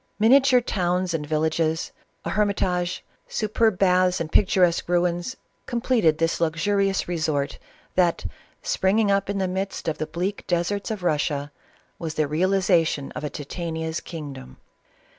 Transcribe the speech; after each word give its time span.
Minia 0.17 0.39
ture 0.41 0.61
towns 0.61 1.13
and 1.13 1.27
villages, 1.27 1.91
a 2.25 2.31
hermitage, 2.31 3.05
superb 3.27 3.77
baths, 3.77 4.19
and 4.19 4.31
picturesque 4.31 4.89
ruins, 4.89 5.37
completed 5.67 6.17
this 6.17 6.41
luxurious 6.41 7.07
resort, 7.07 7.59
that, 7.93 8.25
springing 8.63 9.11
up 9.11 9.29
in 9.29 9.37
the 9.37 9.47
midst 9.47 9.87
of 9.87 9.99
the 9.99 10.07
bleak 10.07 10.43
deserts 10.47 10.89
of 10.89 11.03
Rus 11.03 11.25
sia, 11.27 11.51
was 11.99 12.15
the 12.15 12.27
realization 12.27 13.11
of 13.11 13.23
a 13.23 13.29
Titania's 13.29 13.99
kingdom. 13.99 14.57